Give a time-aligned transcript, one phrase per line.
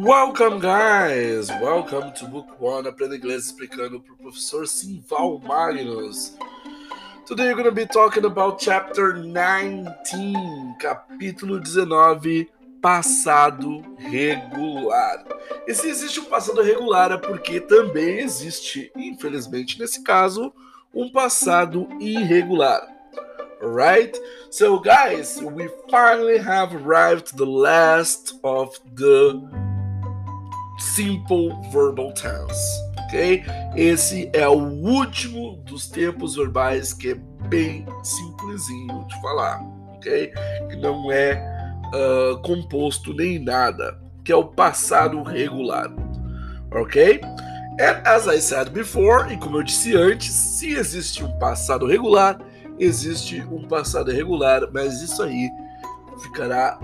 [0.00, 1.50] Welcome, guys!
[1.60, 6.38] Welcome to Book One, Aprenda Inglês explicando para o professor Simval Magnus.
[7.26, 9.84] Today we're going to be talking about chapter 19,
[10.78, 12.48] capítulo 19,
[12.80, 15.22] passado regular.
[15.68, 20.50] E se existe um passado regular é porque também existe, infelizmente nesse caso,
[20.94, 22.88] um passado irregular.
[23.62, 24.18] Alright?
[24.48, 29.59] So, guys, we finally have arrived to the last of the
[30.80, 32.90] simple verbal tense.
[33.06, 33.44] Ok?
[33.76, 37.14] Esse é o último dos tempos verbais que é
[37.48, 39.60] bem simplesinho de falar.
[39.96, 40.32] Ok?
[40.70, 41.42] Que não é
[41.94, 44.00] uh, composto nem nada.
[44.24, 45.92] Que é o passado regular.
[46.72, 47.20] Ok?
[47.80, 52.38] And as I said before, e como eu disse antes, se existe um passado regular,
[52.78, 55.50] existe um passado irregular, mas isso aí
[56.22, 56.78] ficará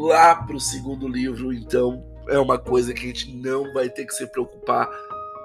[0.00, 4.06] lá para o segundo livro, então é uma coisa que a gente não vai ter
[4.06, 4.88] que se preocupar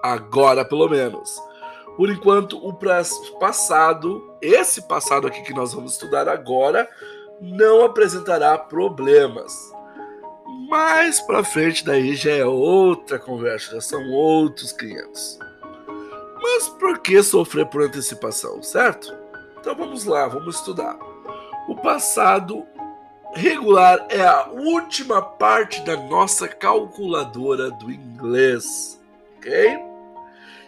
[0.03, 1.42] agora, pelo menos.
[1.95, 2.73] Por enquanto, o
[3.39, 6.88] passado, esse passado aqui que nós vamos estudar agora,
[7.42, 9.72] não apresentará problemas.
[10.70, 15.39] Mais para frente daí já é outra conversa, já são outros clientes.
[16.42, 19.14] Mas por que sofrer por antecipação, certo?
[19.59, 20.98] Então vamos lá, vamos estudar.
[21.67, 22.66] O passado
[23.38, 29.00] regular é a última parte da nossa calculadora do inglês,
[29.38, 29.78] ok?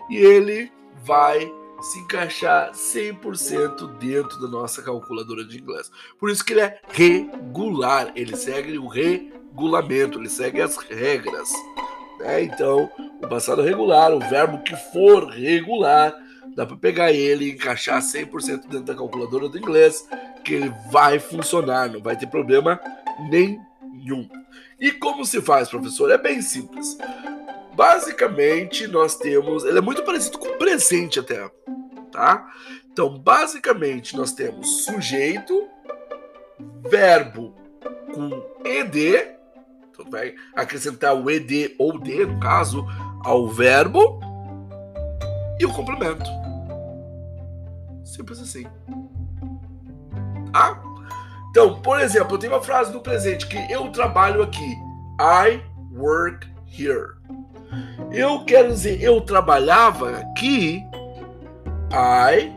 [0.10, 0.72] E ele
[1.04, 5.90] vai se encaixar 100% dentro da nossa calculadora de inglês.
[6.20, 11.50] Por isso que ele é regular, ele segue o regulamento, ele segue as regras.
[12.20, 12.44] Né?
[12.44, 12.90] Então,
[13.24, 16.14] o passado regular, o verbo que for regular,
[16.56, 20.08] dá para pegar ele e encaixar 100% dentro da calculadora do inglês,
[20.44, 22.80] que ele vai funcionar, não vai ter problema
[23.30, 24.30] nenhum.
[24.80, 26.10] E como se faz, professor?
[26.10, 26.98] É bem simples.
[27.74, 29.64] Basicamente, nós temos.
[29.64, 31.50] Ele é muito parecido com presente até.
[32.12, 32.48] Tá?
[32.92, 35.68] Então, basicamente, nós temos sujeito,
[36.90, 37.56] verbo
[38.14, 39.38] com ed.
[39.92, 42.86] Então, vai acrescentar o ed ou d, no caso,
[43.24, 44.20] ao verbo
[45.60, 46.30] e o complemento.
[48.04, 48.66] Simples assim.
[50.52, 50.82] Tá?
[51.50, 54.76] Então, por exemplo, eu tenho uma frase no presente que eu trabalho aqui.
[55.20, 55.62] I
[55.94, 57.18] work here.
[58.12, 60.84] Eu quero dizer, eu trabalhava aqui.
[61.92, 62.54] I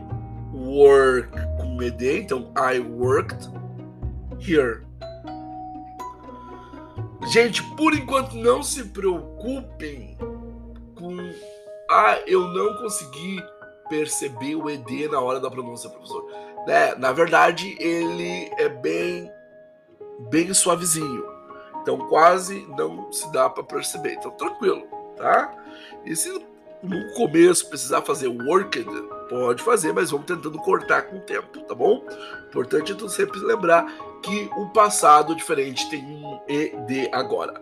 [0.53, 3.49] work com ED, então I worked
[4.39, 4.83] here.
[7.31, 10.17] Gente, por enquanto não se preocupem
[10.95, 11.17] com
[11.89, 13.43] ah, eu não consegui
[13.87, 16.25] perceber o ED na hora da pronúncia, professor.
[16.67, 16.95] Né?
[16.95, 19.31] Na verdade, ele é bem,
[20.29, 21.25] bem suavezinho.
[21.81, 24.13] Então, quase não se dá para perceber.
[24.13, 24.87] Então, tranquilo,
[25.17, 25.53] tá?
[26.05, 26.29] E se
[26.81, 28.85] no começo precisar fazer worked,
[29.29, 32.05] pode fazer, mas vamos tentando cortar com o tempo, tá bom?
[32.47, 33.85] Importante é tu sempre lembrar
[34.21, 37.61] que o passado diferente tem um ED agora.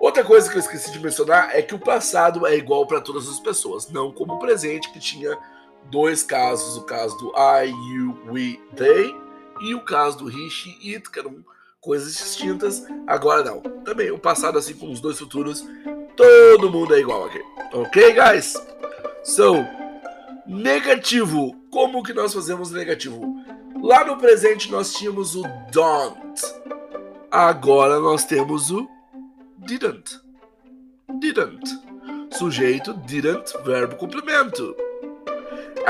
[0.00, 3.28] Outra coisa que eu esqueci de mencionar é que o passado é igual para todas
[3.28, 5.36] as pessoas, não como o presente que tinha
[5.90, 9.14] dois casos, o caso do I, you, we, they
[9.60, 11.44] e o caso do he, she, it, que eram
[11.80, 12.84] coisas distintas.
[13.06, 13.60] Agora não.
[13.60, 15.66] Também o passado assim como os dois futuros,
[16.16, 17.40] todo mundo é igual aqui.
[17.72, 18.54] OK, guys?
[19.24, 19.56] So,
[20.46, 21.56] negativo.
[21.70, 23.20] Como que nós fazemos negativo?
[23.82, 26.40] Lá no presente nós tínhamos o don't.
[27.30, 28.88] Agora nós temos o
[29.58, 30.20] didn't.
[31.20, 31.88] Didn't.
[32.30, 34.74] Sujeito didn't, verbo complemento.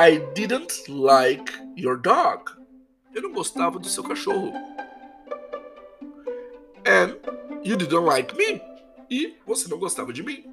[0.01, 2.53] I didn't like your dog.
[3.13, 4.53] Eu não gostava do seu cachorro.
[6.87, 7.17] And
[7.65, 8.63] you didn't like me.
[9.11, 10.45] E você não gostava de mim.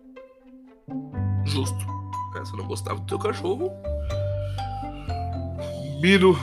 [1.45, 1.77] Justo.
[2.35, 3.71] É, você não gostava do teu cachorro.
[6.01, 6.35] Mínimo,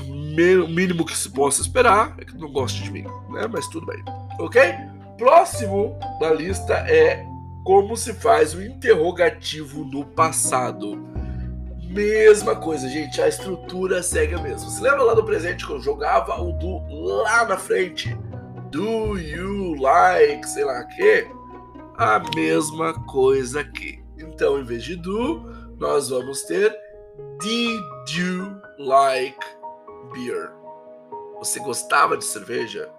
[0.68, 3.48] mínimo que se possa esperar é que não goste de mim, né?
[3.52, 4.00] Mas tudo bem.
[4.38, 4.62] Ok?
[5.18, 7.26] Próximo da lista é
[7.64, 11.11] como se faz o interrogativo no passado.
[11.92, 14.70] Mesma coisa, gente, a estrutura segue a mesma.
[14.70, 18.16] Você lembra lá do presente que eu jogava o do lá na frente?
[18.70, 21.26] Do you like, sei lá o quê?
[21.98, 24.02] A mesma coisa aqui.
[24.16, 25.42] Então, em vez de do,
[25.78, 26.74] nós vamos ter
[27.38, 27.82] Did
[28.16, 29.38] you like
[30.14, 30.50] beer?
[31.40, 32.90] Você gostava de cerveja?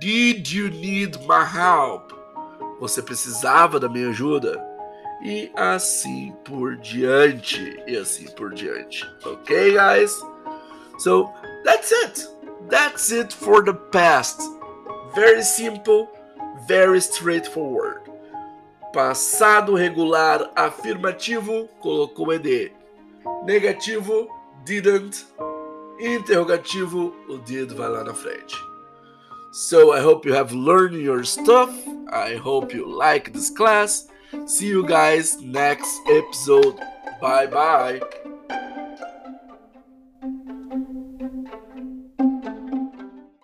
[0.00, 2.12] Did you need my help?
[2.80, 4.71] Você precisava da minha ajuda?
[5.24, 7.80] E assim por diante.
[7.86, 9.08] E assim por diante.
[9.24, 10.20] Ok, guys?
[10.98, 11.32] So,
[11.64, 12.28] that's it.
[12.68, 14.40] That's it for the past.
[15.14, 16.08] Very simple,
[16.66, 18.02] very straightforward.
[18.92, 22.72] Passado regular afirmativo colocou ED.
[23.44, 24.28] Negativo,
[24.64, 25.26] didn't.
[26.00, 28.56] Interrogativo, o did vai lá na frente.
[29.52, 31.70] So I hope you have learned your stuff.
[32.10, 34.08] I hope you like this class.
[34.46, 36.78] See you guys next episode.
[37.20, 38.00] Bye bye.